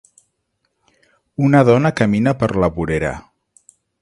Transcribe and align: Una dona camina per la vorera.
Una 1.49 1.61
dona 1.69 1.93
camina 2.01 2.35
per 2.41 2.53
la 2.65 2.71
vorera. 2.79 3.17